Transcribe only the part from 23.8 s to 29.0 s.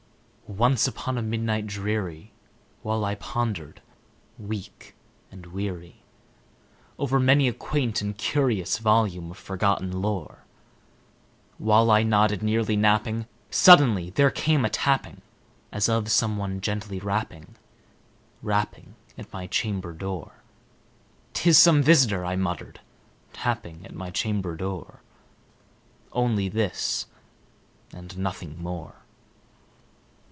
at my chamber door Only this, and nothing more."